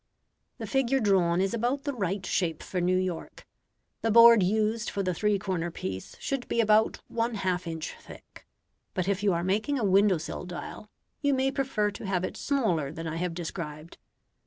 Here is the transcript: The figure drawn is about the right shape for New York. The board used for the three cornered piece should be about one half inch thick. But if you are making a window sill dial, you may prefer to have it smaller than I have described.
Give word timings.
The 0.57 0.65
figure 0.65 0.99
drawn 0.99 1.39
is 1.39 1.53
about 1.53 1.83
the 1.83 1.93
right 1.93 2.25
shape 2.25 2.63
for 2.63 2.81
New 2.81 2.97
York. 2.97 3.45
The 4.01 4.09
board 4.09 4.41
used 4.41 4.89
for 4.89 5.03
the 5.03 5.13
three 5.13 5.37
cornered 5.37 5.75
piece 5.75 6.15
should 6.19 6.47
be 6.47 6.59
about 6.59 7.03
one 7.07 7.35
half 7.35 7.67
inch 7.67 7.93
thick. 8.01 8.47
But 8.95 9.07
if 9.07 9.21
you 9.21 9.31
are 9.31 9.43
making 9.43 9.77
a 9.77 9.85
window 9.85 10.17
sill 10.17 10.45
dial, 10.45 10.89
you 11.21 11.35
may 11.35 11.51
prefer 11.51 11.91
to 11.91 12.05
have 12.07 12.23
it 12.23 12.35
smaller 12.35 12.91
than 12.91 13.05
I 13.05 13.17
have 13.17 13.35
described. 13.35 13.99